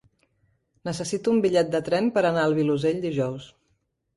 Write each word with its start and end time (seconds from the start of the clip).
Necessito 0.89 1.35
un 1.35 1.43
bitllet 1.47 1.69
de 1.75 1.81
tren 1.91 2.09
per 2.17 2.25
anar 2.31 2.47
al 2.47 2.59
Vilosell 2.61 2.99
dijous. 3.05 3.51